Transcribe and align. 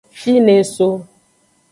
Fine 0.21 0.51
eso. 0.61 0.87